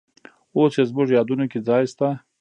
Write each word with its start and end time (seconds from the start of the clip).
اوس 0.55 0.73
یې 0.79 0.83
زموږ 0.89 1.07
یادونو 1.17 1.45
کې 1.51 1.59
ځای 1.67 1.83
شته. 1.91 2.07